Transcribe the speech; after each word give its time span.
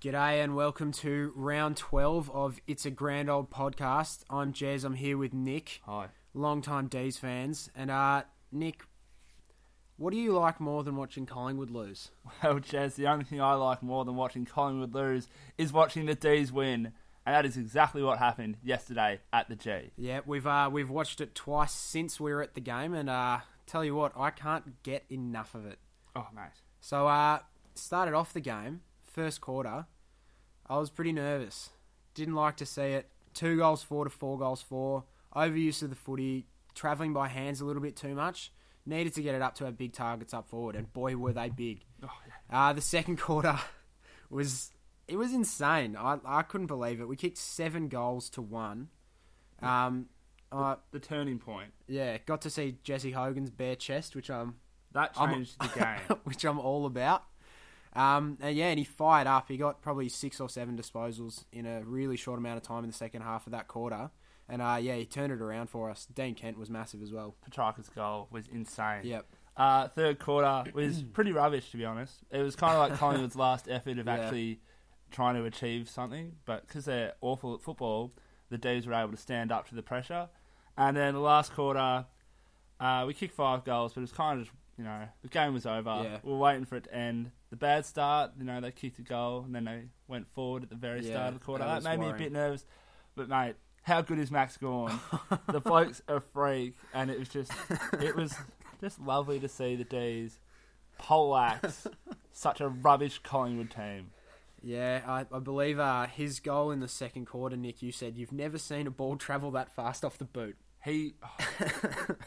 G'day 0.00 0.42
and 0.42 0.56
welcome 0.56 0.92
to 0.92 1.30
round 1.36 1.76
12 1.76 2.30
of 2.30 2.58
It's 2.66 2.86
a 2.86 2.90
Grand 2.90 3.28
Old 3.28 3.50
Podcast. 3.50 4.20
I'm 4.30 4.52
Jez, 4.52 4.82
I'm 4.82 4.94
here 4.94 5.18
with 5.18 5.34
Nick, 5.34 5.82
Hi. 5.84 6.08
long-time 6.32 6.86
D's 6.88 7.18
fans. 7.18 7.68
And 7.74 7.90
uh, 7.90 8.22
Nick, 8.50 8.82
what 9.98 10.12
do 10.12 10.16
you 10.18 10.32
like 10.32 10.58
more 10.58 10.82
than 10.82 10.96
watching 10.96 11.26
Collingwood 11.26 11.70
lose? 11.70 12.10
Well, 12.42 12.60
Jez, 12.60 12.94
the 12.94 13.08
only 13.08 13.26
thing 13.26 13.42
I 13.42 13.52
like 13.54 13.82
more 13.82 14.06
than 14.06 14.16
watching 14.16 14.46
Collingwood 14.46 14.94
lose 14.94 15.28
is 15.58 15.70
watching 15.70 16.06
the 16.06 16.14
D's 16.14 16.50
win. 16.50 16.92
And 17.26 17.34
that 17.34 17.44
is 17.44 17.58
exactly 17.58 18.02
what 18.02 18.18
happened 18.18 18.56
yesterday 18.62 19.20
at 19.34 19.50
the 19.50 19.56
G. 19.56 19.90
Yeah, 19.98 20.20
we've 20.24 20.46
uh, 20.46 20.70
we've 20.72 20.88
watched 20.88 21.20
it 21.20 21.34
twice 21.34 21.72
since 21.72 22.18
we 22.18 22.32
were 22.32 22.40
at 22.40 22.54
the 22.54 22.62
game, 22.62 22.94
and 22.94 23.10
uh, 23.10 23.40
tell 23.66 23.84
you 23.84 23.94
what, 23.94 24.12
I 24.16 24.30
can't 24.30 24.82
get 24.82 25.04
enough 25.10 25.54
of 25.54 25.66
it. 25.66 25.78
Oh, 26.16 26.26
mate. 26.34 26.62
So, 26.80 27.06
uh, 27.06 27.40
started 27.74 28.14
off 28.14 28.32
the 28.32 28.40
game, 28.40 28.80
first 29.12 29.40
quarter. 29.40 29.86
I 30.66 30.78
was 30.78 30.90
pretty 30.90 31.12
nervous. 31.12 31.70
Didn't 32.14 32.34
like 32.34 32.56
to 32.58 32.66
see 32.66 32.82
it. 32.92 33.08
Two 33.34 33.56
goals 33.56 33.82
four 33.82 34.04
to 34.04 34.10
four 34.10 34.38
goals 34.38 34.62
four. 34.62 35.04
Overuse 35.34 35.82
of 35.82 35.90
the 35.90 35.96
footy, 35.96 36.46
travelling 36.74 37.12
by 37.12 37.28
hands 37.28 37.60
a 37.60 37.64
little 37.64 37.82
bit 37.82 37.96
too 37.96 38.14
much. 38.14 38.52
Needed 38.86 39.14
to 39.14 39.22
get 39.22 39.34
it 39.34 39.42
up 39.42 39.54
to 39.56 39.66
our 39.66 39.70
big 39.72 39.92
targets 39.92 40.34
up 40.34 40.48
forward, 40.48 40.74
and 40.74 40.92
boy 40.92 41.16
were 41.16 41.32
they 41.32 41.48
big. 41.50 41.82
Oh, 42.02 42.08
yeah. 42.50 42.68
Uh, 42.68 42.72
the 42.72 42.80
second 42.80 43.18
quarter 43.20 43.58
was 44.30 44.72
it 45.06 45.16
was 45.16 45.32
insane. 45.32 45.96
I 45.96 46.18
I 46.24 46.42
couldn't 46.42 46.66
believe 46.66 47.00
it. 47.00 47.06
We 47.08 47.16
kicked 47.16 47.38
seven 47.38 47.88
goals 47.88 48.28
to 48.30 48.42
one. 48.42 48.88
Um, 49.62 50.06
uh, 50.50 50.76
The 50.90 50.98
turning 51.00 51.38
point. 51.38 51.72
yeah, 51.86 52.16
got 52.26 52.40
to 52.42 52.50
see 52.50 52.78
Jesse 52.82 53.12
Hogan's 53.12 53.50
bare 53.50 53.76
chest, 53.76 54.16
which 54.16 54.30
I'm 54.30 54.56
That 54.92 55.12
I'm- 55.16 55.34
changed 55.34 55.60
the 55.60 55.68
game. 55.78 56.18
which 56.24 56.44
I'm 56.44 56.58
all 56.58 56.86
about. 56.86 57.24
Um, 57.94 58.38
and 58.40 58.56
yeah, 58.56 58.68
and 58.68 58.78
he 58.78 58.84
fired 58.84 59.26
up. 59.26 59.48
He 59.48 59.56
got 59.56 59.82
probably 59.82 60.08
six 60.08 60.40
or 60.40 60.48
seven 60.48 60.76
disposals 60.76 61.44
in 61.52 61.66
a 61.66 61.82
really 61.82 62.16
short 62.16 62.38
amount 62.38 62.56
of 62.58 62.62
time 62.62 62.84
in 62.84 62.90
the 62.90 62.96
second 62.96 63.22
half 63.22 63.46
of 63.46 63.52
that 63.52 63.66
quarter. 63.68 64.10
And 64.48 64.62
uh, 64.62 64.78
yeah, 64.80 64.96
he 64.96 65.04
turned 65.06 65.32
it 65.32 65.40
around 65.40 65.70
for 65.70 65.90
us. 65.90 66.06
Dean 66.14 66.34
Kent 66.34 66.58
was 66.58 66.70
massive 66.70 67.02
as 67.02 67.12
well. 67.12 67.36
Petrarca's 67.44 67.88
goal 67.88 68.28
was 68.30 68.46
insane. 68.48 69.00
Yep. 69.04 69.26
Uh, 69.56 69.88
third 69.88 70.18
quarter 70.18 70.64
was 70.72 71.02
pretty 71.12 71.32
rubbish, 71.32 71.70
to 71.70 71.76
be 71.76 71.84
honest. 71.84 72.14
It 72.30 72.42
was 72.42 72.56
kind 72.56 72.74
of 72.74 72.78
like 72.90 72.98
Collingwood's 72.98 73.36
last 73.36 73.68
effort 73.68 73.98
of 73.98 74.06
Yeah. 74.06 74.14
actually 74.18 74.60
trying 75.10 75.34
to 75.34 75.44
achieve 75.44 75.88
something, 75.88 76.32
but 76.46 76.66
because 76.66 76.84
they're 76.84 77.14
awful 77.20 77.54
at 77.54 77.60
football, 77.60 78.12
the 78.48 78.58
D's 78.58 78.86
were 78.86 78.94
able 78.94 79.10
to 79.10 79.16
stand 79.16 79.50
up 79.52 79.68
to 79.68 79.74
the 79.74 79.82
pressure. 79.82 80.28
And 80.78 80.96
then 80.96 81.14
the 81.14 81.20
last 81.20 81.52
quarter, 81.52 82.06
uh, 82.78 83.04
we 83.06 83.14
kicked 83.14 83.34
five 83.34 83.64
goals, 83.64 83.92
but 83.92 84.00
it 84.00 84.02
was 84.02 84.12
kind 84.12 84.40
of 84.40 84.46
just, 84.46 84.56
you 84.78 84.84
know, 84.84 85.02
the 85.22 85.28
game 85.28 85.52
was 85.52 85.66
over. 85.66 86.00
Yeah. 86.04 86.18
We 86.22 86.32
were 86.32 86.38
waiting 86.38 86.64
for 86.64 86.76
it 86.76 86.84
to 86.84 86.94
end. 86.94 87.32
The 87.50 87.56
bad 87.56 87.84
start, 87.84 88.32
you 88.38 88.44
know, 88.44 88.60
they 88.60 88.70
kicked 88.70 88.98
a 89.00 89.02
goal 89.02 89.42
and 89.44 89.54
then 89.54 89.64
they 89.64 89.82
went 90.06 90.28
forward 90.34 90.62
at 90.62 90.70
the 90.70 90.76
very 90.76 91.00
Yeah, 91.04 91.14
start 91.14 91.28
of 91.28 91.34
the 91.34 91.44
quarter. 91.44 91.64
that 91.64 91.82
That, 91.82 91.98
made 91.98 92.04
me 92.04 92.10
a 92.10 92.16
bit 92.16 92.32
nervous. 92.32 92.64
But, 93.16 93.28
mate, 93.28 93.56
how 93.82 94.02
good 94.02 94.18
is 94.20 94.30
Max 94.30 94.56
Gawn? 94.56 95.00
the 95.48 95.60
bloke's 95.60 96.00
a 96.06 96.20
freak, 96.20 96.76
and 96.94 97.10
it 97.10 97.18
was 97.18 97.28
just, 97.28 97.50
it 98.00 98.14
was 98.14 98.32
just 98.80 99.00
lovely 99.00 99.40
to 99.40 99.48
see 99.48 99.74
the 99.74 99.84
D's 99.84 100.38
poleaxe 100.98 101.86
such 102.32 102.60
a 102.60 102.68
rubbish 102.68 103.18
Collingwood 103.22 103.70
team. 103.70 104.10
Yeah, 104.62 105.00
I, 105.06 105.26
I 105.34 105.38
believe 105.38 105.78
uh, 105.78 106.06
his 106.06 106.38
goal 106.38 106.70
in 106.70 106.80
the 106.80 106.88
second 106.88 107.24
quarter, 107.26 107.56
Nick, 107.56 107.82
you 107.82 107.90
said 107.92 108.16
you've 108.16 108.32
never 108.32 108.58
seen 108.58 108.86
a 108.86 108.90
ball 108.90 109.16
travel 109.16 109.50
that 109.52 109.74
fast 109.74 110.04
off 110.04 110.18
the 110.18 110.24
boot. 110.26 110.56
He 110.84 111.14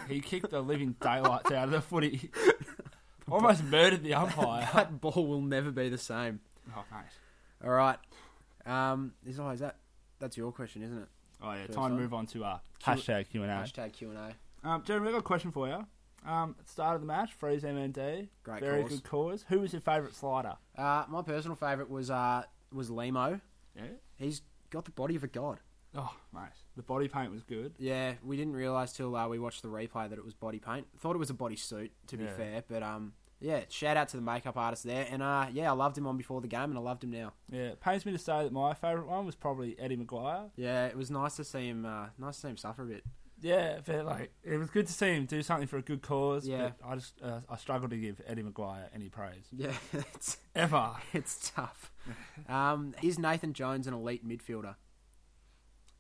he 0.10 0.20
kicked 0.20 0.50
the 0.52 0.62
living 0.62 0.96
daylights 1.02 1.52
out 1.52 1.66
of 1.66 1.72
the 1.72 1.82
footy. 1.82 2.30
Almost 3.32 3.64
murdered 3.64 4.04
the 4.04 4.14
umpire. 4.14 4.70
That 4.74 5.00
ball 5.02 5.26
will 5.28 5.42
never 5.42 5.72
be 5.72 5.90
the 5.90 5.98
same. 5.98 6.40
Oh, 6.76 6.84
mate. 6.92 7.04
All 7.64 7.72
right. 7.72 7.98
Um, 8.66 9.14
is, 9.26 9.40
oh, 9.40 9.50
is 9.50 9.60
that 9.60 9.78
that's 10.20 10.38
your 10.38 10.52
question, 10.52 10.84
isn't 10.84 10.98
it? 10.98 11.08
Oh 11.42 11.52
yeah, 11.52 11.66
First 11.66 11.78
time 11.78 11.96
to 11.96 12.02
move 12.02 12.14
on 12.14 12.26
to 12.28 12.44
uh, 12.46 12.60
Q- 12.80 12.94
hashtag 12.94 13.30
Q 13.30 13.44
and 13.44 13.52
A. 13.52 13.56
Hashtag 13.56 13.94
Q 13.94 14.12
and 14.12 14.18
A. 14.18 14.68
Um, 14.68 14.84
Jeremy, 14.86 15.08
I've 15.08 15.14
got 15.14 15.20
a 15.20 15.24
question 15.24 15.52
for 15.52 15.68
you. 15.68 15.86
Um, 16.26 16.56
at 16.58 16.66
the 16.66 16.72
start 16.72 16.96
of 16.96 17.02
the 17.02 17.08
match, 17.08 17.34
Freeze 17.34 17.64
MND, 17.64 18.30
Great 18.44 18.62
very 18.62 18.84
cause. 18.84 18.92
good 18.92 19.04
cause. 19.04 19.46
Who 19.50 19.60
was 19.60 19.74
your 19.74 19.82
favourite 19.82 20.16
slider? 20.16 20.56
Uh, 20.78 21.04
my 21.10 21.22
personal 21.22 21.56
favourite 21.58 21.90
was 21.90 22.10
uh, 22.10 22.44
was 22.72 22.90
Limo. 22.90 23.42
Yeah. 23.76 23.84
He's 24.18 24.42
got 24.70 24.86
the 24.86 24.92
body 24.92 25.18
of 25.18 25.24
a 25.26 25.28
god. 25.28 25.60
Oh, 25.96 26.16
mate, 26.34 26.44
the 26.76 26.84
body 26.84 27.08
paint 27.08 27.32
was 27.32 27.44
good. 27.44 27.74
Yeah, 27.78 28.14
we 28.24 28.38
didn't 28.38 28.54
realise 28.54 28.94
till 28.94 29.16
uh, 29.16 29.28
we 29.28 29.40
watched 29.40 29.62
the 29.62 29.68
replay 29.68 30.10
that 30.10 30.18
it 30.18 30.26
was 30.26 30.34
body 30.34 30.60
paint. 30.60 30.88
Thought 31.00 31.16
it 31.16 31.20
was 31.20 31.30
a 31.30 31.34
body 31.36 31.56
suit, 31.56 31.92
to 32.08 32.18
be 32.18 32.24
Yeah. 32.26 32.34
fair. 32.36 32.64
But 32.68 32.84
um, 32.84 33.14
yeah, 33.40 33.62
shout 33.70 33.98
out 33.98 34.10
to 34.10 34.18
the 34.18 34.24
makeup 34.24 34.58
artist 34.58 34.84
there. 34.84 35.06
And 35.10 35.22
uh, 35.22 35.48
yeah, 35.52 35.70
I 35.70 35.74
loved 35.74 35.98
him 35.98 36.08
on 36.08 36.18
before 36.18 36.42
the 36.42 36.48
game, 36.48 36.70
and 36.70 36.78
I 36.78 36.82
loved 36.82 37.04
him 37.04 37.12
now. 37.12 37.34
Yeah, 37.52 37.70
it 37.70 37.82
pains 37.82 38.06
me 38.06 38.12
to 38.14 38.18
say 38.18 38.44
that 38.44 38.52
my 38.54 38.74
favourite 38.74 39.08
one 39.08 39.26
was 39.26 39.36
probably 39.36 39.78
Eddie 39.80 39.98
McGuire. 39.98 40.50
Yeah, 40.56 40.86
it 40.88 40.98
was 40.98 41.12
nice 41.12 41.36
to 41.36 41.44
see 41.44 41.68
him. 41.68 41.86
Uh, 41.86 42.08
nice 42.18 42.36
to 42.36 42.42
see 42.42 42.48
him 42.50 42.58
suffer 42.58 42.84
a 42.84 42.88
bit. 42.88 43.04
Yeah, 43.42 43.80
but 43.86 44.06
like 44.06 44.32
it 44.46 44.56
was 44.56 44.70
good 44.70 44.88
to 44.88 44.94
see 44.94 45.08
him 45.14 45.26
do 45.26 45.44
something 45.44 45.68
for 45.68 45.76
a 45.76 45.82
good 45.82 46.02
cause. 46.02 46.48
Yeah. 46.48 46.70
I 46.86 46.96
just 46.96 47.22
uh, 47.22 47.42
I 47.50 47.58
struggle 47.58 47.90
to 47.90 47.98
give 47.98 48.22
Eddie 48.26 48.42
McGuire 48.44 48.86
any 48.96 49.10
praise 49.10 49.44
Yeah, 49.52 49.74
it's 49.94 50.38
ever. 50.56 50.92
it's 51.14 51.52
tough. 51.54 51.92
Um, 52.50 52.94
is 53.02 53.18
Nathan 53.20 53.54
Jones 53.54 53.88
an 53.88 53.94
elite 53.94 54.28
midfielder? 54.28 54.76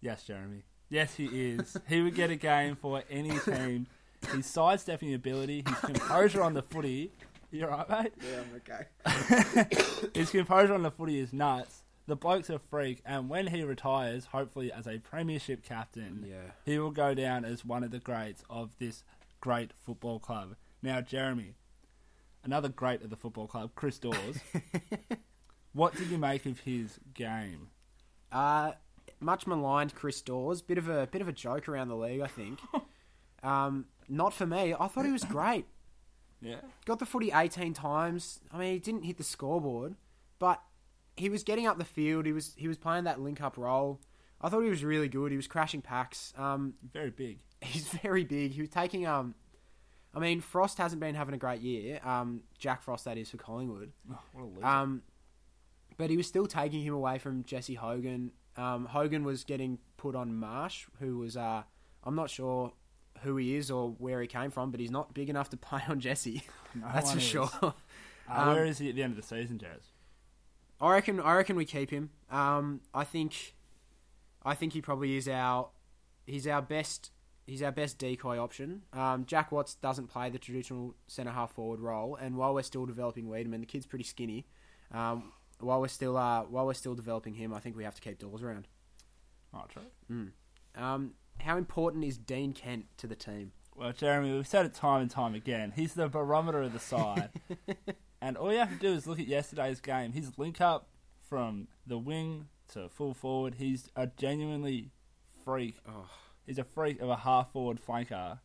Yes, 0.04 0.24
Jeremy. 0.24 0.64
Yes, 0.90 1.16
he 1.16 1.26
is. 1.26 1.78
he 1.88 2.02
would 2.02 2.14
get 2.14 2.30
a 2.30 2.36
game 2.36 2.76
for 2.76 3.02
any 3.10 3.40
team. 3.40 3.88
His 4.34 4.46
sidestepping 4.46 5.14
ability, 5.14 5.64
his 5.68 5.78
composure 5.80 6.42
on 6.44 6.54
the 6.54 6.62
footy. 6.62 7.12
You 7.52 7.68
right, 7.68 7.90
mate? 7.90 8.14
Yeah, 8.22 8.42
I'm 8.42 8.62
okay. 9.56 10.10
His 10.20 10.32
composure 10.32 10.74
on 10.74 10.82
the 10.82 10.90
footy 10.92 11.20
is 11.20 11.32
nuts. 11.34 11.84
The 12.08 12.16
bloke's 12.16 12.50
a 12.50 12.58
freak, 12.58 13.02
and 13.06 13.30
when 13.30 13.48
he 13.48 13.64
retires, 13.64 14.26
hopefully 14.26 14.72
as 14.72 14.88
a 14.88 14.98
premiership 15.00 15.64
captain, 15.64 16.26
Yeah. 16.28 16.52
he 16.66 16.80
will 16.80 16.90
go 16.92 17.14
down 17.14 17.46
as 17.46 17.64
one 17.64 17.84
of 17.84 17.92
the 17.92 18.00
greats 18.00 18.44
of 18.50 18.72
this 18.80 19.04
great 19.40 19.72
football 19.86 20.20
club. 20.20 20.56
Now, 20.82 21.00
Jeremy, 21.02 21.54
another 22.44 22.70
great 22.70 23.04
of 23.04 23.10
the 23.10 23.16
football 23.16 23.48
club, 23.48 23.72
Chris 23.76 24.00
Dawes. 24.00 24.40
what 25.74 25.96
did 25.96 26.08
you 26.08 26.18
make 26.18 26.46
of 26.46 26.62
his 26.62 27.00
game? 27.14 27.68
Uh, 28.32 28.72
much 29.20 29.48
maligned 29.48 29.96
Chris 29.96 30.22
Dawes. 30.22 30.62
Bit 30.62 30.78
of 30.78 30.90
a 30.90 31.08
bit 31.08 31.22
of 31.22 31.28
a 31.28 31.32
joke 31.32 31.68
around 31.68 31.88
the 31.88 31.96
league, 31.96 32.22
I 32.22 32.28
think. 32.28 32.60
um, 33.44 33.86
not 34.10 34.34
for 34.34 34.46
me. 34.46 34.76
I 34.78 34.88
thought 34.88 35.06
he 35.06 35.12
was 35.12 35.24
great. 35.24 35.66
Yeah, 36.42 36.58
Got 36.86 37.00
the 37.00 37.06
footy 37.06 37.32
18 37.34 37.74
times. 37.74 38.42
I 38.52 38.58
mean, 38.58 38.74
he 38.74 38.80
didn't 38.80 39.04
hit 39.04 39.18
the 39.18 39.24
scoreboard, 39.24 39.96
but 40.40 40.62
he 41.16 41.30
was 41.30 41.42
getting 41.42 41.66
up 41.68 41.78
the 41.78 41.86
field. 41.86 42.26
He 42.26 42.34
was 42.34 42.54
he 42.58 42.68
was 42.68 42.78
playing 42.78 43.06
that 43.06 43.22
link 43.22 43.42
up 43.42 43.58
role. 43.58 44.02
I 44.42 44.50
thought 44.50 44.62
he 44.62 44.70
was 44.70 44.84
really 44.84 45.08
good. 45.08 45.32
He 45.32 45.38
was 45.38 45.48
crashing 45.48 45.82
packs. 45.82 46.34
Um, 46.38 46.74
very 46.92 47.12
big. 47.12 47.40
he's 47.62 47.88
very 47.88 48.26
big. 48.26 48.52
He 48.52 48.60
was 48.60 48.70
taking 48.70 49.08
um, 49.08 49.36
I 50.14 50.20
mean, 50.20 50.42
Frost 50.42 50.78
hasn't 50.78 51.00
been 51.00 51.16
having 51.16 51.34
a 51.34 51.38
great 51.38 51.62
year. 51.62 52.00
Um, 52.04 52.42
Jack 52.60 52.84
Frost, 52.84 53.06
that 53.06 53.18
is 53.18 53.32
for 53.32 53.38
Collingwood. 53.38 53.92
Oh, 54.12 54.20
what 54.34 54.44
a 54.44 54.46
loser. 54.46 54.66
Um, 54.66 55.02
but 55.98 56.10
he 56.10 56.18
was 56.18 56.28
still 56.28 56.46
taking 56.46 56.82
him 56.84 56.94
away 56.94 57.18
from 57.18 57.44
Jesse 57.44 57.74
Hogan. 57.74 58.32
Um, 58.56 58.86
Hogan 58.86 59.24
was 59.24 59.44
getting 59.44 59.80
put 59.98 60.16
on 60.16 60.36
Marsh, 60.36 60.86
who 61.00 61.18
was 61.20 61.36
uh, 61.38 61.64
I'm 62.04 62.16
not 62.16 62.30
sure 62.30 62.74
who 63.22 63.38
he 63.38 63.56
is 63.56 63.72
or 63.72 63.92
where 63.98 64.22
he 64.22 64.28
came 64.28 64.52
from, 64.52 64.72
but 64.72 64.80
he's 64.80 64.92
not 64.92 65.14
big 65.14 65.30
enough 65.30 65.50
to 65.50 65.58
play 65.70 65.82
on 65.88 66.00
Jesse. 66.00 66.44
No 66.76 66.88
That's 66.94 67.12
for 67.12 67.18
is. 67.18 67.24
sure. 67.24 67.50
Uh, 67.62 67.72
um, 68.30 68.54
where 68.56 68.66
is 68.66 68.78
he 68.78 68.90
at 68.90 68.96
the 68.96 69.04
end 69.04 69.12
of 69.12 69.18
the 69.18 69.24
season, 69.28 69.58
Jez? 69.58 69.88
I 70.80 70.92
reckon. 70.92 71.20
I 71.20 71.34
reckon 71.36 71.56
we 71.56 71.66
keep 71.66 71.90
him. 71.90 72.10
Um, 72.30 72.82
I 72.94 73.04
think. 73.04 73.56
I 74.46 74.56
think 74.56 74.74
he 74.74 74.82
probably 74.82 75.16
is 75.16 75.28
our. 75.28 75.70
He's 76.26 76.48
our 76.48 76.62
best. 76.62 77.12
He's 77.46 77.62
our 77.62 77.72
best 77.72 77.98
decoy 77.98 78.38
option. 78.38 78.84
Um, 78.94 79.26
Jack 79.26 79.52
Watts 79.52 79.76
doesn't 79.76 80.08
play 80.08 80.30
the 80.30 80.40
traditional 80.40 80.96
centre 81.08 81.32
half 81.32 81.52
forward 81.52 81.80
role, 81.82 82.16
and 82.16 82.38
while 82.38 82.54
we're 82.54 82.64
still 82.64 82.86
developing 82.86 83.26
Weideman, 83.26 83.60
the 83.60 83.66
kid's 83.66 83.86
pretty 83.86 84.06
skinny. 84.06 84.46
Um, 84.94 85.32
while 85.64 85.82
we're 85.82 85.88
still 85.88 86.18
uh, 86.18 86.44
while 86.44 86.66
we're 86.66 86.74
still 86.74 86.96
developing 86.96 87.36
him, 87.36 87.54
I 87.54 87.60
think 87.60 87.76
we 87.76 87.84
have 87.84 87.96
to 87.96 88.02
keep 88.02 88.20
Dawes 88.20 88.44
around. 88.44 88.68
Oh, 89.54 89.64
true. 89.70 89.84
Um, 90.76 91.14
how 91.40 91.58
important 91.58 92.04
is 92.04 92.18
Dean 92.18 92.54
Kent 92.54 92.86
to 92.98 93.08
the 93.08 93.16
team? 93.16 93.52
Well, 93.76 93.92
Jeremy, 93.92 94.34
we've 94.34 94.48
said 94.48 94.66
it 94.66 94.74
time 94.74 95.02
and 95.02 95.10
time 95.10 95.34
again. 95.36 95.74
He's 95.76 95.94
the 95.94 96.08
barometer 96.08 96.62
of 96.62 96.74
the 96.74 96.80
side. 96.80 97.30
and 98.22 98.38
all 98.38 98.52
you 98.52 98.60
have 98.60 98.70
to 98.70 98.76
do 98.76 98.94
is 98.94 99.08
look 99.08 99.20
at 99.20 99.28
yesterday's 99.28 99.80
game. 99.80 100.14
His 100.14 100.38
link 100.38 100.62
up 100.62 100.88
from 101.28 101.68
the 101.86 101.98
wing 101.98 102.48
to 102.74 102.90
full 102.90 103.14
forward, 103.14 103.56
he's 103.56 103.90
a 103.96 104.08
genuinely 104.08 104.92
freak. 105.44 105.78
Oh. 105.88 106.10
He's 106.46 106.60
a 106.60 106.64
freak 106.64 107.02
of 107.02 107.10
a 107.10 107.18
half 107.18 107.52
forward 107.52 107.80
flanker. 107.86 108.40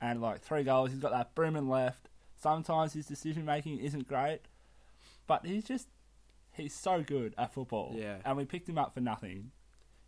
And 0.00 0.20
like 0.20 0.42
three 0.42 0.62
goals, 0.62 0.90
he's 0.90 1.00
got 1.00 1.12
that 1.12 1.34
booming 1.34 1.68
left. 1.68 2.08
Sometimes 2.34 2.92
his 2.92 3.06
decision 3.06 3.44
making 3.46 3.78
isn't 3.78 4.06
great, 4.06 4.40
but 5.26 5.46
he's 5.46 5.64
just 5.64 5.88
he's 6.56 6.74
so 6.74 7.02
good 7.02 7.34
at 7.38 7.52
football. 7.52 7.94
Yeah. 7.96 8.16
And 8.24 8.36
we 8.36 8.44
picked 8.44 8.68
him 8.68 8.78
up 8.78 8.94
for 8.94 9.00
nothing. 9.00 9.50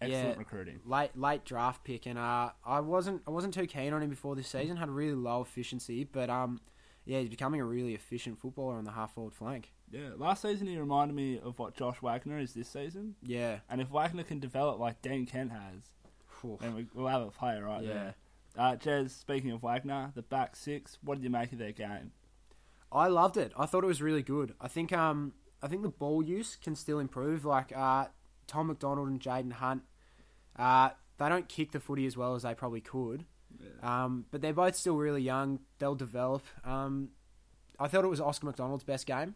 Excellent 0.01 0.29
Yeah. 0.29 0.39
recruiting. 0.39 0.81
late 0.87 1.17
late 1.17 1.45
draft 1.45 1.83
pick, 1.85 2.07
and 2.07 2.19
uh, 2.19 2.51
I 2.65 2.81
wasn't 2.81 3.23
I 3.27 3.31
wasn't 3.31 3.55
too 3.55 3.67
keen 3.67 3.93
on 3.93 4.03
him 4.03 4.11
before 4.11 4.37
this 4.37 4.49
season. 4.49 4.77
Had 4.77 4.91
really 4.91 5.15
low 5.15 5.41
efficiency, 5.43 6.05
but 6.05 6.31
um, 6.31 6.61
yeah, 7.05 7.19
he's 7.19 7.29
becoming 7.29 7.61
a 7.61 7.65
really 7.65 7.95
efficient 7.95 8.39
footballer 8.39 8.77
on 8.77 8.85
the 8.85 8.93
half 8.93 9.15
forward 9.15 9.35
flank. 9.35 9.73
Yeah, 9.91 10.11
last 10.17 10.43
season 10.43 10.67
he 10.69 10.79
reminded 10.79 11.15
me 11.15 11.41
of 11.41 11.59
what 11.59 11.75
Josh 11.75 12.01
Wagner 12.03 12.39
is 12.39 12.53
this 12.55 12.69
season. 12.69 13.17
Yeah. 13.23 13.59
And 13.69 13.81
if 13.81 13.89
Wagner 13.89 14.23
can 14.23 14.39
develop 14.39 14.79
like 14.79 15.03
Dan 15.03 15.27
Kent 15.27 15.51
has, 15.51 15.95
Oof. 16.45 16.61
then 16.61 16.75
we, 16.75 16.87
we'll 16.95 17.07
have 17.09 17.23
a 17.23 17.31
player 17.31 17.65
right 17.65 17.83
Yeah. 17.83 17.93
there. 17.95 18.15
Uh, 18.57 18.77
Jez, 18.77 19.11
speaking 19.11 19.51
of 19.51 19.63
Wagner, 19.63 20.13
the 20.15 20.23
back 20.23 20.55
six, 20.57 20.99
what 21.03 21.17
did 21.17 21.25
you 21.25 21.31
make 21.31 21.53
of 21.53 21.59
their 21.59 21.73
game? 21.73 22.13
I 22.93 23.07
loved 23.09 23.37
it. 23.37 23.53
I 23.57 23.67
thought 23.67 23.83
it 23.83 23.87
was 23.89 24.01
really 24.03 24.23
good. 24.23 24.55
I 24.61 24.69
think 24.69 24.93
um 24.93 25.33
I 25.63 25.69
think 25.69 25.83
the 25.83 25.89
ball 25.89 26.23
use 26.23 26.57
can 26.57 26.75
still 26.75 26.99
improve. 26.99 27.45
Like 27.45 27.77
uh, 27.77 28.07
Tom 28.47 28.69
McDonald 28.69 29.09
and 29.09 29.21
Jayden 29.21 29.53
Hunt, 29.53 29.83
uh, 30.57 30.91
they 31.19 31.29
don't 31.29 31.49
kick 31.49 31.73
the 31.73 31.81
footy 31.81 32.07
as 32.07 32.17
well 32.17 32.35
as 32.35 32.43
they 32.43 32.55
probably 32.55 32.81
could. 32.81 33.25
Um, 33.83 34.27
but 34.31 34.41
they're 34.41 34.53
both 34.53 34.77
still 34.77 34.97
really 34.97 35.23
young. 35.23 35.61
They'll 35.79 35.95
develop. 35.95 36.43
Um, 36.65 37.11
I 37.79 37.89
thought 37.89 38.05
it 38.05 38.09
was 38.09 38.21
Oscar 38.21 38.47
McDonald's 38.47 38.85
best 38.85 39.07
game. 39.07 39.35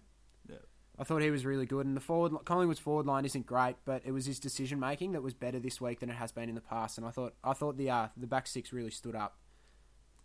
Yeah. 0.48 0.56
I 0.98 1.04
thought 1.04 1.22
he 1.22 1.30
was 1.30 1.46
really 1.46 1.66
good, 1.66 1.86
and 1.86 1.96
the 1.96 2.00
forward 2.00 2.32
Collingwood's 2.44 2.80
forward 2.80 3.06
line 3.06 3.24
isn't 3.24 3.46
great, 3.46 3.76
but 3.84 4.02
it 4.04 4.12
was 4.12 4.26
his 4.26 4.38
decision 4.38 4.78
making 4.78 5.12
that 5.12 5.22
was 5.22 5.34
better 5.34 5.58
this 5.58 5.80
week 5.80 6.00
than 6.00 6.10
it 6.10 6.16
has 6.16 6.32
been 6.32 6.48
in 6.48 6.54
the 6.54 6.60
past. 6.60 6.98
And 6.98 7.06
I 7.06 7.10
thought 7.10 7.34
I 7.42 7.52
thought 7.52 7.76
the 7.76 7.90
uh, 7.90 8.08
the 8.16 8.26
back 8.26 8.46
six 8.46 8.72
really 8.72 8.90
stood 8.90 9.14
up. 9.14 9.38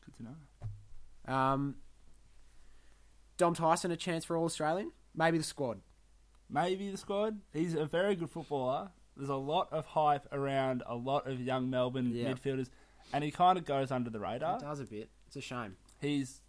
Good 0.06 0.16
to 0.18 0.24
know. 0.24 1.34
Um, 1.34 1.76
Dom 3.38 3.54
Tyson 3.54 3.92
a 3.92 3.98
chance 3.98 4.26
for 4.26 4.36
All 4.36 4.46
Australian, 4.46 4.92
maybe 5.18 5.38
the 5.38 5.44
squad. 5.44 5.82
Maybe 6.50 6.90
the 6.90 6.98
squad. 6.98 7.40
He's 7.52 7.74
a 7.74 7.86
very 7.86 8.16
good 8.16 8.30
footballer. 8.30 8.92
There's 9.18 9.28
a 9.30 9.36
lot 9.36 9.68
of 9.74 9.86
hype 9.88 10.32
around 10.32 10.84
a 10.86 10.96
lot 10.96 11.28
of 11.28 11.42
young 11.42 11.70
Melbourne 11.70 12.12
Yeah. 12.14 12.32
midfielders, 12.34 12.70
and 13.12 13.24
he 13.24 13.32
kind 13.32 13.58
of 13.58 13.66
goes 13.66 13.92
under 13.92 14.10
the 14.10 14.20
It 14.20 14.22
radar. 14.22 14.60
does 14.60 14.80
a 14.80 14.86
bit. 14.86 15.10
It's 15.26 15.36
a 15.36 15.42
shame. 15.42 15.76
He's 16.00 16.42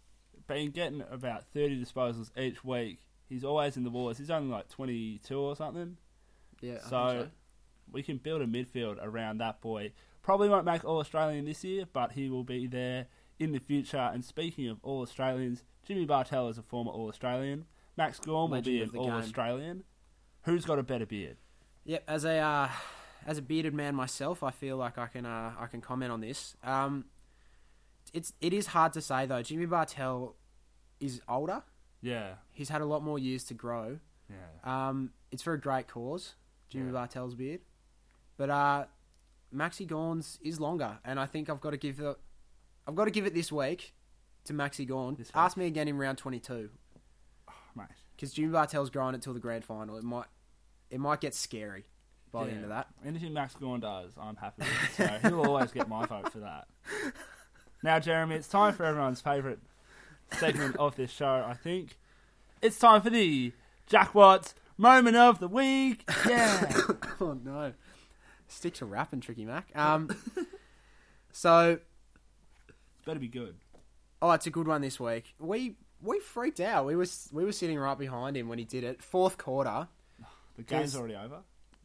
been 0.47 0.71
getting 0.71 1.01
about 1.01 1.43
30 1.45 1.83
disposals 1.83 2.31
each 2.37 2.63
week. 2.63 2.99
He's 3.27 3.43
always 3.43 3.75
in 3.75 3.83
the 3.83 3.89
wars. 3.89 4.17
He's 4.19 4.29
only 4.31 4.49
like 4.49 4.69
22 4.69 5.37
or 5.37 5.55
something. 5.55 5.97
Yeah. 6.61 6.75
Think 6.77 6.83
So, 6.85 7.29
we 7.91 8.03
can 8.03 8.17
build 8.17 8.41
a 8.41 8.47
midfield 8.47 8.97
around 9.01 9.39
that 9.39 9.61
boy. 9.61 9.91
Probably 10.21 10.47
won't 10.49 10.65
make 10.65 10.85
All 10.85 10.99
Australian 10.99 11.45
this 11.45 11.63
year, 11.63 11.85
but 11.91 12.11
he 12.13 12.29
will 12.29 12.43
be 12.43 12.67
there 12.67 13.07
in 13.39 13.51
the 13.51 13.59
future. 13.59 13.97
And 13.97 14.23
speaking 14.23 14.67
of 14.67 14.79
All 14.83 15.01
Australians, 15.01 15.63
Jimmy 15.83 16.05
Bartel 16.05 16.47
is 16.49 16.57
a 16.57 16.63
former 16.63 16.91
All 16.91 17.07
Australian. 17.09 17.65
Max 17.99 18.19
Gawn 18.19 18.49
will 18.49 18.61
be 18.61 18.81
an 18.81 18.89
All 18.95 19.03
game. 19.05 19.13
Australian. 19.13 19.83
Who's 20.43 20.65
got 20.65 20.79
a 20.79 20.83
better 20.83 21.05
beard? 21.05 21.37
Yep. 21.85 22.03
As 22.07 22.23
a 22.25 22.37
uh, 22.39 22.69
as 23.27 23.37
a 23.37 23.41
bearded 23.41 23.73
man 23.73 23.93
myself, 23.93 24.41
I 24.41 24.51
feel 24.51 24.77
like 24.77 24.97
I 24.97 25.07
can 25.07 25.25
uh, 25.25 25.51
I 25.59 25.67
can 25.67 25.81
comment 25.81 26.11
on 26.11 26.21
this. 26.21 26.55
Um, 26.63 27.05
it's 28.13 28.33
it 28.41 28.53
is 28.53 28.67
hard 28.67 28.93
to 28.93 29.01
say 29.01 29.25
though. 29.25 29.41
Jimmy 29.43 29.65
Bartel 29.65 30.35
is 30.99 31.21
older. 31.27 31.61
Yeah, 32.01 32.35
He's 32.53 32.69
had 32.69 32.79
a 32.81 32.85
lot 32.85 33.03
more 33.03 33.19
years 33.19 33.43
to 33.45 33.53
grow. 33.53 33.99
yeah. 34.29 34.87
Um, 34.87 35.11
it's 35.31 35.43
for 35.43 35.51
a 35.53 35.59
great 35.59 35.89
cause, 35.89 36.35
Jimmy 36.69 36.85
Yeah. 36.93 37.05
Bartel's 37.05 37.35
beard. 37.35 37.59
But 38.37 38.49
uh, 38.49 38.85
Maxi 39.53 39.85
Gawn's 39.85 40.39
is 40.41 40.61
longer, 40.61 40.99
and 41.03 41.19
I 41.19 41.25
think 41.25 41.49
I've 41.49 41.59
got 41.59 41.71
to 41.71 41.77
give 41.77 41.99
it. 41.99 42.15
I've 42.87 42.95
got 42.95 43.05
to 43.05 43.11
give 43.11 43.25
it 43.25 43.33
this 43.33 43.51
week 43.51 43.93
to 44.45 44.53
Maxi 44.53 44.87
Gawn. 44.87 45.17
Ask 45.35 45.57
me 45.57 45.65
again 45.67 45.89
in 45.89 45.97
round 45.97 46.17
twenty-two 46.17 46.69
Mate, 47.79 47.87
because 48.15 48.31
Jimmy 48.33 48.53
Bartel's 48.53 48.89
growing 48.89 49.15
it 49.15 49.21
till 49.21 49.33
the 49.33 49.39
grand 49.39 49.65
final. 49.65 49.97
It 49.97 50.03
might, 50.03 50.27
it 50.89 50.99
might 50.99 51.21
get 51.21 51.33
scary 51.33 51.85
by 52.31 52.45
the 52.45 52.51
end 52.51 52.63
of 52.63 52.69
that. 52.69 52.87
Anything 53.05 53.33
Max 53.33 53.55
Gawn 53.55 53.79
does, 53.79 54.11
I'm 54.19 54.35
happy 54.35 54.63
with. 54.63 54.95
So 54.95 55.29
he'll 55.29 55.41
always 55.45 55.71
get 55.71 55.89
my 55.89 56.05
vote 56.05 56.31
for 56.31 56.39
that. 56.39 56.67
Now, 57.81 57.99
Jeremy, 57.99 58.35
it's 58.35 58.47
time 58.47 58.73
for 58.73 58.83
everyone's 58.83 59.21
favourite 59.21 59.59
segment 60.33 60.75
of 60.75 60.95
this 60.97 61.11
show, 61.11 61.45
I 61.47 61.53
think. 61.53 61.97
It's 62.61 62.77
time 62.77 63.01
for 63.01 63.09
the 63.09 63.53
Jack 63.87 64.13
Watts 64.13 64.53
moment 64.77 65.15
of 65.15 65.39
the 65.39 65.47
week. 65.47 66.03
Yeah. 66.27 66.73
oh 67.21 67.37
no, 67.41 67.73
stick 68.49 68.73
to 68.75 68.85
rapping, 68.85 69.21
Tricky 69.21 69.45
Mac. 69.45 69.69
Um, 69.75 70.09
so 71.31 71.79
Better 73.05 73.19
be 73.19 73.29
good. 73.29 73.55
oh, 74.21 74.31
it's 74.31 74.45
a 74.45 74.51
good 74.51 74.67
one 74.67 74.81
this 74.81 74.99
week. 74.99 75.33
We 75.39 75.75
we 76.01 76.19
freaked 76.19 76.59
out. 76.59 76.85
We 76.85 76.95
was 76.95 77.29
we 77.31 77.43
were 77.45 77.51
sitting 77.51 77.77
right 77.77 77.97
behind 77.97 78.35
him 78.37 78.47
when 78.47 78.59
he 78.59 78.65
did 78.65 78.83
it. 78.83 79.01
Fourth 79.03 79.37
quarter. 79.37 79.87
The 80.57 80.63
game's 80.63 80.95
already 80.95 81.15
over. 81.15 81.39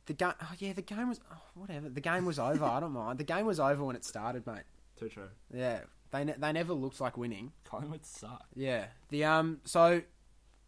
The 0.06 0.12
game, 0.14 0.32
oh 0.42 0.52
yeah, 0.58 0.72
the 0.72 0.82
game 0.82 1.08
was 1.08 1.20
oh, 1.32 1.36
whatever. 1.54 1.88
The 1.88 2.00
game 2.00 2.24
was 2.26 2.38
over. 2.38 2.64
I 2.64 2.80
don't 2.80 2.92
mind. 2.92 3.18
The 3.18 3.24
game 3.24 3.46
was 3.46 3.58
over 3.60 3.84
when 3.84 3.96
it 3.96 4.04
started, 4.04 4.46
mate. 4.46 4.64
Too 4.98 5.08
true. 5.08 5.28
Yeah, 5.52 5.80
they 6.10 6.24
ne- 6.24 6.34
they 6.36 6.52
never 6.52 6.74
looked 6.74 7.00
like 7.00 7.16
winning. 7.16 7.52
Collingwood 7.64 8.04
suck. 8.04 8.44
Yeah, 8.54 8.86
the 9.08 9.24
um, 9.24 9.60
so 9.64 10.02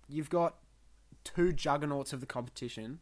you've 0.09 0.31
got 0.31 0.55
two 1.25 1.53
juggernauts 1.53 2.13
of 2.13 2.21
the 2.21 2.27
competition, 2.27 3.01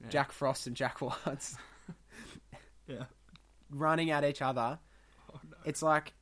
Yeah. 0.00 0.08
Jack 0.10 0.32
Frost 0.32 0.66
and 0.68 0.76
Jack 0.76 1.00
Watts, 1.00 1.56
Yeah. 2.86 3.04
running 3.70 4.10
at 4.10 4.24
each 4.24 4.40
other. 4.40 4.78
Oh, 5.34 5.40
no. 5.50 5.56
It's 5.64 5.82
like, 5.82 6.14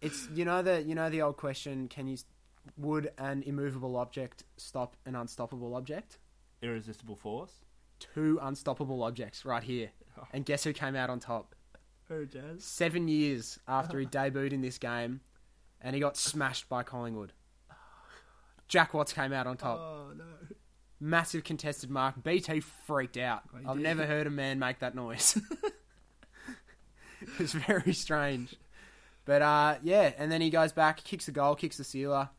it's 0.00 0.28
you 0.34 0.44
know 0.44 0.62
the 0.62 0.82
you 0.82 0.94
know 0.94 1.10
the 1.10 1.22
old 1.22 1.36
question: 1.36 1.88
Can 1.88 2.06
you 2.08 2.16
would 2.76 3.10
an 3.18 3.42
immovable 3.44 3.96
object 3.96 4.44
stop 4.56 4.96
an 5.06 5.14
unstoppable 5.14 5.74
object? 5.74 6.18
Irresistible 6.62 7.16
force. 7.16 7.64
Two 7.98 8.38
unstoppable 8.42 9.02
objects 9.02 9.44
right 9.44 9.62
here, 9.62 9.90
oh. 10.18 10.24
and 10.32 10.44
guess 10.44 10.64
who 10.64 10.72
came 10.72 10.94
out 10.94 11.08
on 11.08 11.18
top? 11.18 11.54
Oh, 12.10 12.24
Jez. 12.24 12.62
seven 12.62 13.08
years 13.08 13.58
after 13.66 13.98
he 13.98 14.06
debuted 14.06 14.52
in 14.52 14.60
this 14.60 14.78
game, 14.78 15.20
and 15.80 15.94
he 15.94 16.00
got 16.00 16.16
smashed 16.16 16.68
by 16.68 16.82
Collingwood. 16.82 17.32
Jack 18.68 18.94
Watts 18.94 19.12
came 19.12 19.32
out 19.32 19.46
on 19.46 19.56
top. 19.56 19.78
Oh, 19.78 20.12
no. 20.16 20.24
Massive 20.98 21.44
contested 21.44 21.90
mark. 21.90 22.22
BT 22.22 22.60
freaked 22.60 23.16
out. 23.16 23.42
Oh, 23.54 23.70
I've 23.70 23.76
did. 23.76 23.82
never 23.82 24.06
heard 24.06 24.26
a 24.26 24.30
man 24.30 24.58
make 24.58 24.80
that 24.80 24.94
noise. 24.94 25.40
it 27.20 27.38
was 27.38 27.52
very 27.52 27.92
strange. 27.92 28.56
But 29.26 29.42
uh, 29.42 29.74
yeah, 29.82 30.12
and 30.16 30.30
then 30.32 30.40
he 30.40 30.48
goes 30.50 30.72
back, 30.72 31.02
kicks 31.04 31.26
the 31.26 31.32
goal, 31.32 31.54
kicks 31.56 31.76
the 31.76 31.84
sealer, 31.84 32.30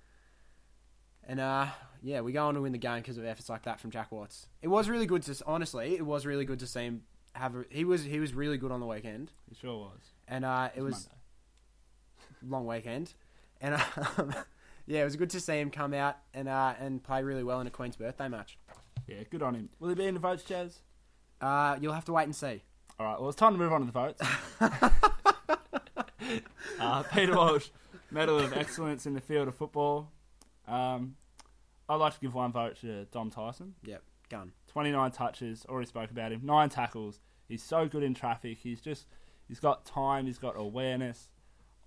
and 1.27 1.39
uh, 1.39 1.67
yeah, 2.01 2.21
we 2.21 2.31
go 2.31 2.47
on 2.47 2.53
to 2.55 2.61
win 2.61 2.71
the 2.71 2.77
game 2.77 2.97
because 3.01 3.17
of 3.17 3.25
efforts 3.25 3.49
like 3.49 3.63
that 3.63 3.79
from 3.79 3.91
Jack 3.91 4.11
Watts. 4.11 4.47
It 4.61 4.69
was 4.69 4.87
really 4.89 5.05
good 5.05 5.21
to 5.23 5.35
honestly, 5.45 5.95
it 5.95 6.05
was 6.05 6.25
really 6.25 6.45
good 6.45 6.59
to 6.59 6.67
see 6.67 6.81
him 6.81 7.01
have. 7.33 7.55
A, 7.55 7.65
he 7.69 7.83
was 7.83 8.03
he 8.03 8.19
was 8.19 8.33
really 8.33 8.57
good 8.57 8.71
on 8.71 8.79
the 8.79 8.85
weekend, 8.87 9.31
He 9.49 9.55
sure 9.55 9.77
was. 9.77 9.99
and 10.29 10.45
uh, 10.45 10.69
it 10.75 10.81
was 10.81 11.09
long 12.47 12.65
weekend, 12.65 13.13
and 13.59 13.75
um, 14.17 14.33
yeah, 14.85 15.01
it 15.01 15.05
was 15.05 15.17
good 15.17 15.29
to 15.31 15.41
see 15.41 15.59
him 15.59 15.69
come 15.69 15.93
out 15.93 16.15
and 16.33 16.47
uh, 16.47 16.73
and 16.79 17.03
play 17.03 17.21
really 17.21 17.43
well 17.43 17.59
in 17.59 17.67
a 17.67 17.71
Queen's 17.71 17.97
birthday 17.97 18.29
match. 18.29 18.57
Yeah, 19.07 19.23
good 19.29 19.43
on 19.43 19.55
him. 19.55 19.67
Will 19.79 19.89
he 19.89 19.95
be 19.95 20.05
in 20.05 20.13
the 20.13 20.19
votes, 20.21 20.43
Jez? 20.43 20.77
Uh, 21.41 21.77
you'll 21.81 21.93
have 21.93 22.05
to 22.05 22.13
wait 22.13 22.23
and 22.23 22.35
see. 22.35 22.63
All 22.97 23.05
right, 23.05 23.19
well, 23.19 23.27
it's 23.29 23.37
time 23.37 23.51
to 23.53 23.59
move 23.59 23.73
on 23.73 23.81
to 23.81 23.85
the 23.85 23.91
votes. 23.91 24.21
uh, 26.79 27.03
Peter 27.03 27.35
Walsh, 27.35 27.69
Medal 28.11 28.39
of 28.39 28.53
Excellence 28.53 29.05
in 29.05 29.13
the 29.13 29.21
Field 29.21 29.47
of 29.47 29.55
Football. 29.55 30.11
Um, 30.67 31.15
I'd 31.89 31.95
like 31.95 32.13
to 32.13 32.19
give 32.19 32.33
one 32.33 32.51
vote 32.51 32.77
to 32.81 33.05
Dom 33.05 33.29
Tyson. 33.29 33.75
Yep, 33.83 34.03
gun. 34.29 34.51
29 34.67 35.11
touches, 35.11 35.65
already 35.69 35.87
spoke 35.87 36.11
about 36.11 36.31
him. 36.31 36.41
Nine 36.43 36.69
tackles. 36.69 37.19
He's 37.47 37.63
so 37.63 37.87
good 37.87 38.03
in 38.03 38.13
traffic. 38.13 38.57
He's 38.61 38.81
just, 38.81 39.07
he's 39.47 39.59
got 39.59 39.85
time, 39.85 40.25
he's 40.25 40.37
got 40.37 40.55
awareness. 40.57 41.29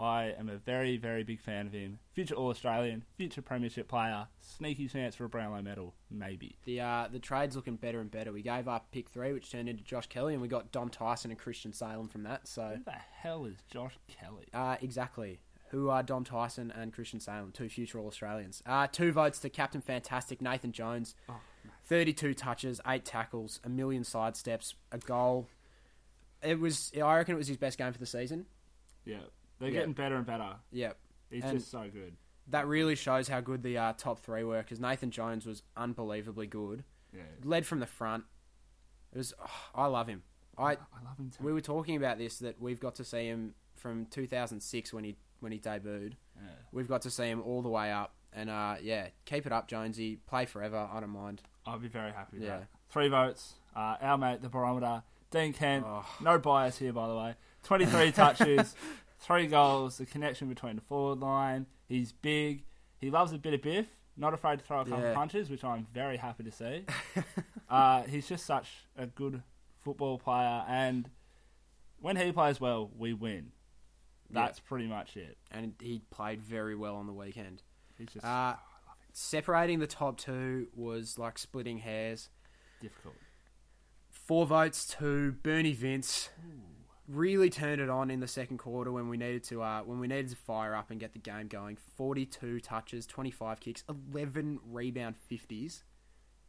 I 0.01 0.35
am 0.39 0.49
a 0.49 0.57
very, 0.57 0.97
very 0.97 1.25
big 1.25 1.41
fan 1.41 1.67
of 1.67 1.73
him. 1.73 1.99
Future 2.15 2.35
All 2.35 2.49
Australian, 2.49 3.05
future 3.17 3.43
Premiership 3.43 3.87
player, 3.87 4.27
sneaky 4.41 4.89
chance 4.89 5.15
for 5.15 5.25
a 5.25 5.29
Brownlow 5.29 5.61
medal, 5.63 5.95
maybe. 6.11 6.57
The 6.65 6.81
uh, 6.81 7.09
the 7.13 7.19
trade's 7.19 7.55
looking 7.55 7.77
better 7.77 8.01
and 8.01 8.11
better. 8.11 8.33
We 8.33 8.43
gave 8.43 8.67
up 8.67 8.91
pick 8.93 9.11
three, 9.11 9.33
which 9.33 9.51
turned 9.51 9.69
into 9.69 9.85
Josh 9.85 10.07
Kelly, 10.07 10.33
and 10.33 10.41
we 10.43 10.49
got 10.49 10.73
Dom 10.73 10.89
Tyson 10.89 11.31
and 11.31 11.39
Christian 11.39 11.73
Salem 11.73 12.09
from 12.09 12.23
that. 12.23 12.49
So 12.49 12.75
Who 12.79 12.85
the 12.85 12.93
hell 12.93 13.45
is 13.45 13.57
Josh 13.71 13.99
Kelly? 14.09 14.47
uh, 14.55 14.77
exactly. 14.81 15.41
Who 15.71 15.89
are 15.89 16.03
Dom 16.03 16.25
Tyson 16.25 16.73
and 16.75 16.93
Christian 16.93 17.21
Salem, 17.21 17.53
two 17.53 17.69
future 17.69 18.01
All 18.01 18.09
Australians? 18.09 18.61
Uh, 18.67 18.87
two 18.89 19.13
votes 19.13 19.39
to 19.41 19.51
Captain 19.51 19.81
Fantastic 19.81 20.41
Nathan 20.43 20.73
Jones. 20.73 21.15
Oh, 21.29 21.37
32 21.85 22.35
touches, 22.35 22.81
eight 22.89 23.05
tackles, 23.05 23.61
a 23.63 23.69
million 23.69 24.03
side 24.03 24.37
steps, 24.37 24.75
a 24.91 24.99
goal. 24.99 25.47
It 26.43 26.59
was, 26.59 26.91
I 26.97 27.17
reckon, 27.19 27.35
it 27.35 27.39
was 27.39 27.49
his 27.49 27.57
best 27.57 27.79
game 27.79 27.93
for 27.93 27.99
the 27.99 28.07
season. 28.07 28.47
yeah. 29.05 29.19
They're 29.61 29.69
Yeah. 29.69 29.81
getting 29.81 29.93
better 29.93 30.17
and 30.17 30.27
better. 30.27 30.57
Yep. 30.73 30.99
He's 31.31 31.45
And- 31.45 31.59
just 31.61 31.71
so 31.71 31.89
good. 31.89 32.17
That 32.49 32.67
really 32.67 32.97
shows 32.97 33.29
how 33.29 33.41
good 33.41 33.63
the 33.63 33.79
uh, 33.79 33.93
top 33.93 34.19
three 34.19 34.43
were 34.43 34.59
because 34.61 34.81
Nathan 34.81 35.13
Jones 35.13 35.47
was 35.47 35.63
unbelievably 35.77 36.49
good. 36.49 36.83
Yeah. 37.13 37.23
Led 37.45 37.65
from 37.65 37.79
the 37.79 37.87
front. 37.87 38.25
It 39.13 39.19
was. 39.19 39.33
oh, 39.41 39.51
I 39.75 39.87
love 39.87 40.09
him. 40.09 40.25
I 40.59 40.73
I 40.73 40.77
love 41.05 41.17
him 41.19 41.31
too. 41.31 41.45
we 41.45 41.53
were 41.53 41.61
talking 41.61 41.95
about 41.97 42.19
this 42.19 42.39
that 42.41 42.61
we've 42.61 42.81
got 42.81 42.97
to 42.97 43.05
see 43.05 43.27
him 43.27 43.55
from 43.77 44.07
2006 44.07 44.93
when 44.93 45.05
he 45.05 45.17
when 45.39 45.53
he 45.53 45.59
debuted. 45.61 46.15
Yeah. 46.37 46.49
We've 46.73 46.89
got 46.89 47.03
to 47.03 47.11
see 47.11 47.25
him 47.29 47.41
all 47.43 47.63
the 47.63 47.69
way 47.69 47.93
up, 47.93 48.15
and 48.33 48.51
uh, 48.51 48.77
yeah, 48.83 49.09
keep 49.27 49.47
it 49.47 49.53
up, 49.53 49.69
Jonesy. 49.69 50.17
Play 50.27 50.47
forever. 50.47 50.89
I 50.93 50.99
don't 51.01 51.11
mind. 51.11 51.43
I'll 51.67 51.79
be 51.79 51.89
very 51.89 52.13
happy 52.13 52.39
Yeah. 52.41 52.59
that. 52.59 52.69
Three 52.91 53.09
votes. 53.09 53.55
Uh, 53.77 53.97
our 54.01 54.19
mate, 54.19 54.43
the 54.43 54.49
barometer, 54.49 55.03
Dean 55.31 55.53
Kent. 55.53 55.85
Oh. 55.87 56.05
No 56.21 56.39
bias 56.39 56.79
here, 56.79 56.93
by 56.93 57.07
the 57.07 57.15
way. 57.15 57.35
23 57.65 58.11
touches, 58.13 58.75
three 59.21 59.47
goals, 59.47 59.99
the 59.99 60.07
connection 60.07 60.49
between 60.49 60.77
the 60.77 60.83
forward 60.83 61.21
line. 61.21 61.67
He's 61.89 62.11
big. 62.13 62.65
He 62.99 63.11
loves 63.11 63.33
a 63.33 63.39
bit 63.39 63.55
of 63.55 63.63
biff. 63.63 63.87
Not 64.17 64.35
afraid 64.35 64.59
to 64.59 64.65
throw 64.65 64.81
a 64.81 64.85
couple 64.85 65.05
Yeah. 65.05 65.15
punches, 65.15 65.49
which 65.49 65.63
I'm 65.65 65.87
very 65.95 66.17
happy 66.17 66.43
to 66.45 66.51
see. 66.51 66.85
uh, 67.71 68.03
he's 68.03 68.29
just 68.29 68.45
such 68.45 68.69
a 68.97 69.07
good 69.07 69.43
football 69.83 70.19
player, 70.19 70.65
and 70.69 71.09
when 72.01 72.17
he 72.17 72.33
plays 72.33 72.61
well, 72.61 72.91
we 72.99 73.13
win. 73.15 73.53
Yeah. 74.29 74.43
That's 74.43 74.61
pretty 74.61 74.87
much 74.87 75.17
it. 75.17 75.39
and 75.51 75.75
he 75.81 76.03
played 76.11 76.43
very 76.43 76.75
well 76.77 76.97
on 76.97 77.07
the 77.07 77.13
weekend. 77.13 77.63
He's 77.97 78.09
just 78.13 78.25
Uh, 78.25 78.57
separating 79.13 79.79
the 79.79 79.87
top 79.87 80.19
two 80.19 80.69
was 80.75 81.19
like 81.19 81.39
splitting 81.39 81.79
hairs. 81.79 82.29
difficult. 82.81 83.15
Four 84.11 84.47
votes 84.47 84.87
to 84.99 85.33
Bernie 85.33 85.73
Vince. 85.73 86.31
Really 87.11 87.51
turned 87.51 87.81
it 87.81 87.91
on 87.91 88.09
in 88.09 88.21
the 88.21 88.29
second 88.29 88.59
quarter 88.59 88.93
when 88.93 89.09
we 89.09 89.17
needed 89.17 89.43
to 89.45 89.63
uh, 89.63 89.81
when 89.83 89.99
we 89.99 90.07
needed 90.07 90.29
to 90.31 90.37
fire 90.37 90.77
up 90.77 90.91
and 90.93 91.01
get 91.01 91.13
the 91.13 91.19
game 91.19 91.49
going. 91.49 91.77
Forty 91.97 92.25
two 92.25 92.61
touches, 92.61 93.05
twenty 93.05 93.33
five 93.33 93.59
kicks, 93.59 93.83
eleven 93.89 94.61
rebound 94.71 95.17
fifties. 95.17 95.83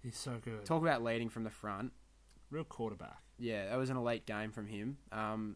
He's 0.04 0.18
so 0.18 0.40
good. 0.44 0.64
Talk 0.66 0.82
about 0.84 1.04
leading 1.04 1.30
from 1.30 1.44
the 1.46 1.50
front. 1.50 1.94
Real 2.52 2.64
quarterback. 2.64 3.18
Yeah, 3.40 3.70
that 3.70 3.78
was 3.78 3.90
an 3.90 3.98
elite 3.98 4.26
game 4.28 4.52
from 4.52 4.68
him. 4.68 4.98
Um, 5.12 5.56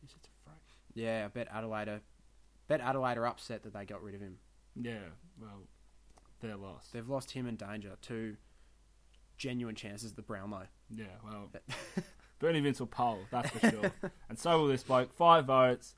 He's 0.00 0.12
just 0.12 0.26
a 0.26 0.30
freak. 0.44 0.62
yeah, 0.94 1.24
I 1.24 1.28
bet 1.28 1.48
Adelaide 1.52 1.88
are, 1.88 2.00
bet 2.68 2.80
Adelaide 2.80 3.18
are 3.18 3.26
upset 3.26 3.64
that 3.64 3.72
they 3.72 3.84
got 3.84 4.00
rid 4.02 4.14
of 4.14 4.20
him. 4.20 4.36
Yeah, 4.80 5.08
well, 5.40 5.62
they're 6.40 6.56
lost. 6.56 6.92
They've 6.92 7.08
lost 7.08 7.32
him 7.32 7.46
and 7.46 7.58
Danger, 7.58 7.96
two 8.00 8.36
genuine 9.38 9.74
chances 9.74 10.10
at 10.10 10.16
the 10.16 10.22
Brownlow. 10.22 10.66
Yeah, 10.90 11.06
well, 11.24 11.50
Bernie 12.38 12.60
Vince 12.60 12.80
will 12.80 12.86
poll, 12.86 13.20
that's 13.30 13.50
for 13.50 13.70
sure. 13.70 13.92
and 14.28 14.38
so 14.38 14.60
will 14.60 14.68
this 14.68 14.82
bloke. 14.82 15.12
Five 15.14 15.46
votes. 15.46 15.94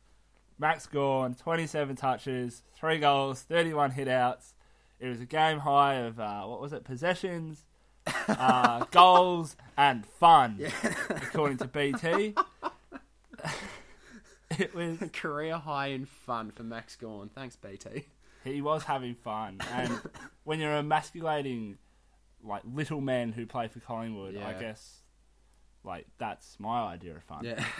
Max 0.58 0.86
Gawn, 0.86 1.34
27 1.34 1.94
touches, 1.96 2.62
three 2.74 2.98
goals, 2.98 3.42
31 3.42 3.92
hitouts. 3.92 4.54
It 4.98 5.06
was 5.08 5.20
a 5.20 5.24
game 5.24 5.60
high 5.60 5.94
of, 5.94 6.18
uh, 6.18 6.42
what 6.44 6.60
was 6.60 6.72
it, 6.72 6.82
possessions, 6.82 7.64
uh, 8.26 8.84
goals, 8.90 9.56
and 9.76 10.04
fun, 10.04 10.60
according 11.10 11.58
to 11.58 11.68
BT. 11.68 12.34
it 14.58 14.74
was 14.74 14.98
Career 15.12 15.58
high 15.58 15.88
in 15.88 16.06
fun 16.06 16.50
for 16.50 16.64
Max 16.64 16.96
Gawn. 16.96 17.30
Thanks, 17.32 17.54
BT. 17.54 18.06
he 18.42 18.60
was 18.60 18.82
having 18.82 19.14
fun. 19.14 19.60
And 19.72 20.00
when 20.42 20.58
you're 20.58 20.74
emasculating 20.76 21.78
like 22.42 22.62
little 22.64 23.00
men 23.00 23.30
who 23.30 23.46
play 23.46 23.68
for 23.68 23.78
Collingwood, 23.78 24.36
I 24.36 24.54
guess 24.54 25.02
like 25.88 26.06
that's 26.18 26.56
my 26.60 26.82
idea 26.84 27.16
of 27.16 27.22
fun. 27.24 27.44
Yeah. 27.44 27.64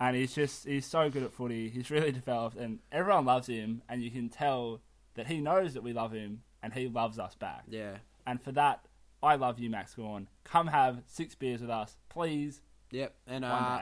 And 0.00 0.14
he's 0.14 0.32
just 0.32 0.64
he's 0.64 0.86
so 0.86 1.10
good 1.10 1.24
at 1.24 1.32
footy. 1.32 1.68
He's 1.70 1.90
really 1.90 2.12
developed 2.12 2.56
and 2.56 2.78
everyone 2.92 3.24
loves 3.24 3.48
him 3.48 3.82
and 3.88 4.00
you 4.00 4.12
can 4.12 4.28
tell 4.28 4.80
that 5.14 5.26
he 5.26 5.40
knows 5.40 5.74
that 5.74 5.82
we 5.82 5.92
love 5.92 6.12
him 6.12 6.42
and 6.62 6.72
he 6.72 6.86
loves 6.86 7.18
us 7.18 7.34
back. 7.34 7.64
yeah. 7.68 7.96
And 8.24 8.40
for 8.40 8.52
that, 8.52 8.84
I 9.22 9.34
love 9.34 9.58
you, 9.58 9.70
Max 9.70 9.94
Gawn. 9.94 10.28
Come 10.44 10.68
have 10.68 11.02
six 11.06 11.34
beers 11.34 11.60
with 11.62 11.70
us, 11.70 11.96
please. 12.10 12.60
Yep. 12.92 13.12
And 13.26 13.44
uh, 13.44 13.80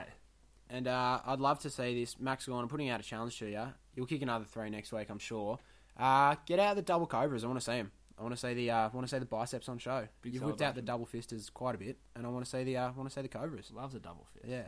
and 0.71 0.87
uh, 0.87 1.19
I'd 1.25 1.39
love 1.39 1.59
to 1.59 1.69
see 1.69 1.99
this 1.99 2.19
Max 2.19 2.47
Gawn. 2.47 2.63
I'm 2.63 2.69
putting 2.69 2.89
out 2.89 2.99
a 2.99 3.03
challenge 3.03 3.37
to 3.39 3.45
you. 3.47 3.67
You'll 3.93 4.07
kick 4.07 4.23
another 4.23 4.45
three 4.45 4.71
next 4.71 4.91
week, 4.91 5.09
I'm 5.11 5.19
sure. 5.19 5.59
Uh, 5.95 6.35
get 6.47 6.59
out 6.59 6.75
the 6.77 6.81
double 6.81 7.05
cobras. 7.05 7.43
I 7.43 7.47
want 7.47 7.59
to 7.59 7.65
see 7.65 7.73
him. 7.73 7.91
I 8.17 8.23
want 8.23 8.33
to 8.33 8.39
say 8.39 8.53
the 8.53 8.71
uh, 8.71 8.77
I 8.77 8.87
want 8.87 9.07
to 9.07 9.15
see 9.15 9.19
the 9.19 9.25
biceps 9.25 9.69
on 9.69 9.77
show. 9.77 10.07
Big 10.21 10.33
You've 10.33 10.43
whipped 10.43 10.61
out 10.61 10.75
the 10.75 10.81
double 10.81 11.05
fisters 11.05 11.49
quite 11.49 11.75
a 11.75 11.77
bit, 11.77 11.97
and 12.15 12.25
I 12.25 12.29
want 12.29 12.43
to 12.45 12.49
say 12.49 12.63
the 12.63 12.77
uh, 12.77 12.87
I 12.87 12.91
want 12.91 13.09
to 13.09 13.13
see 13.13 13.21
the 13.21 13.27
cobras. 13.27 13.71
Loves 13.73 13.93
a 13.95 13.99
double 13.99 14.25
fit. 14.33 14.49
Yeah. 14.49 14.67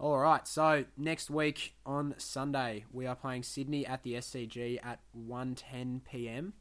All 0.00 0.18
right. 0.18 0.46
So 0.46 0.84
next 0.96 1.30
week 1.30 1.74
on 1.86 2.14
Sunday, 2.18 2.84
we 2.92 3.06
are 3.06 3.16
playing 3.16 3.42
Sydney 3.44 3.86
at 3.86 4.02
the 4.02 4.14
SCG 4.14 4.78
at 4.84 5.00
1:10 5.16 6.00
p.m. 6.04 6.54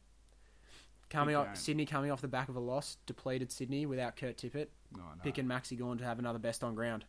Coming 1.10 1.34
Big 1.34 1.36
off 1.38 1.46
game. 1.48 1.56
Sydney 1.56 1.86
coming 1.86 2.12
off 2.12 2.22
the 2.22 2.27
back 2.27 2.50
of 2.50 2.56
a 2.56 2.60
loss, 2.60 2.98
depleted 3.06 3.51
Sydney 3.51 3.86
without 3.86 4.18
Kurt 4.18 4.38
Tippett, 4.38 4.68
No, 4.96 5.00
no. 5.00 5.24
picking 5.24 5.46
Maxi 5.46 5.77
Gawn 5.80 5.98
to 6.00 6.04
have 6.04 6.20
another 6.20 6.39
best 6.39 6.63
on 6.63 6.75
ground, 6.75 7.06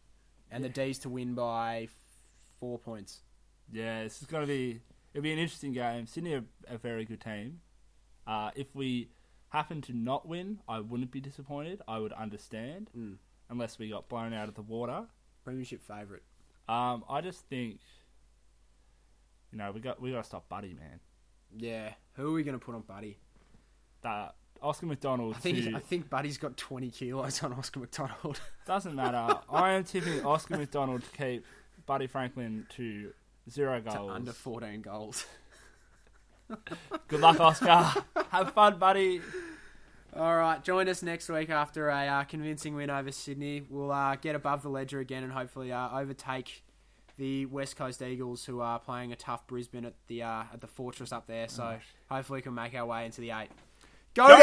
and 0.50 0.62
the 0.62 0.68
D's 0.68 0.98
to 1.00 1.08
win 1.08 1.34
by 1.34 1.88
four 2.60 2.78
points. 2.78 3.20
Yeah, 3.72 4.04
this 4.04 4.20
is 4.20 4.26
going 4.28 4.42
to 4.44 4.46
be 4.46 4.80
it'll 5.12 5.22
be 5.24 5.32
an 5.32 5.38
interesting 5.38 5.72
game. 5.72 6.06
Sydney 6.06 6.34
are 6.34 6.44
a 6.68 6.78
very 6.78 7.04
good 7.04 7.20
team. 7.20 7.60
Uh, 8.28 8.50
if 8.54 8.72
we 8.74 9.08
happen 9.48 9.80
to 9.80 9.92
not 9.94 10.28
win, 10.28 10.58
I 10.68 10.80
wouldn't 10.80 11.10
be 11.10 11.20
disappointed. 11.20 11.80
I 11.88 11.98
would 11.98 12.12
understand, 12.12 12.90
Mm. 12.96 13.16
unless 13.48 13.78
we 13.78 13.88
got 13.88 14.08
blown 14.08 14.32
out 14.34 14.48
of 14.48 14.54
the 14.54 14.62
water. 14.62 15.06
Premiership 15.44 15.82
favourite. 15.82 16.22
Um, 16.68 17.04
I 17.08 17.22
just 17.22 17.46
think, 17.46 17.80
you 19.50 19.56
know, 19.58 19.72
we 19.72 19.80
got 19.80 20.00
we 20.00 20.10
got 20.12 20.18
to 20.18 20.24
stop 20.28 20.48
Buddy, 20.48 20.74
man. 20.74 21.00
Yeah. 21.56 21.94
Who 22.14 22.28
are 22.28 22.32
we 22.32 22.42
going 22.42 22.58
to 22.58 22.64
put 22.64 22.74
on 22.74 22.82
Buddy? 22.82 23.18
That 24.02 24.34
Oscar 24.60 24.84
McDonald 24.86 25.34
I 25.36 25.38
think 25.38 25.64
to- 25.64 25.74
I 25.74 25.80
think 25.80 26.10
Buddy's 26.10 26.36
got 26.36 26.56
20 26.58 26.90
kilos 26.90 27.42
on 27.42 27.54
Oscar 27.54 27.80
McDonald. 27.80 28.40
doesn't 28.66 28.94
matter. 28.94 29.38
I 29.50 29.70
am 29.72 29.84
tipping 29.84 30.22
Oscar 30.26 30.58
McDonald 30.58 31.02
to 31.04 31.10
keep 31.16 31.46
Buddy 31.86 32.06
Franklin 32.06 32.66
to 32.76 33.14
zero 33.48 33.80
to 33.80 33.90
goals. 33.90 34.10
under 34.12 34.32
14 34.32 34.82
goals. 34.82 35.24
Good 37.08 37.20
luck, 37.20 37.40
Oscar. 37.40 37.92
Have 38.30 38.52
fun, 38.52 38.78
buddy. 38.78 39.20
All 40.14 40.36
right, 40.36 40.62
join 40.62 40.88
us 40.88 41.02
next 41.02 41.28
week 41.28 41.48
after 41.50 41.88
a 41.90 42.06
uh, 42.06 42.24
convincing 42.24 42.74
win 42.74 42.90
over 42.90 43.12
Sydney. 43.12 43.62
We'll 43.68 43.92
uh, 43.92 44.16
get 44.16 44.34
above 44.34 44.62
the 44.62 44.68
ledger 44.68 45.00
again 45.00 45.22
and 45.22 45.32
hopefully 45.32 45.70
uh, 45.72 45.96
overtake 45.98 46.62
the 47.16 47.46
West 47.46 47.76
Coast 47.76 48.02
Eagles, 48.02 48.44
who 48.44 48.60
are 48.60 48.78
playing 48.78 49.12
a 49.12 49.16
tough 49.16 49.46
Brisbane 49.46 49.84
at 49.84 49.94
the 50.06 50.22
uh, 50.22 50.44
at 50.52 50.60
the 50.60 50.66
Fortress 50.66 51.12
up 51.12 51.26
there. 51.26 51.48
So 51.48 51.64
Nice. 51.64 51.82
hopefully 52.10 52.38
we 52.38 52.42
can 52.42 52.54
make 52.54 52.74
our 52.74 52.86
way 52.86 53.06
into 53.06 53.20
the 53.20 53.30
eight. 53.30 53.48
Go, 54.14 54.28
Go 54.28 54.36